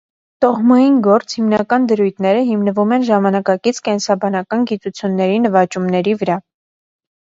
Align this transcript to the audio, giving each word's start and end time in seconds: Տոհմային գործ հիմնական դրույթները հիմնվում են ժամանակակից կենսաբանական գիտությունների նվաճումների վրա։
Տոհմային 0.43 0.95
գործ 1.07 1.35
հիմնական 1.39 1.85
դրույթները 1.91 2.41
հիմնվում 2.49 2.97
են 2.99 3.07
ժամանակակից 3.11 3.85
կենսաբանական 3.91 4.69
գիտությունների 4.75 5.41
նվաճումների 5.49 6.21
վրա։ 6.27 6.45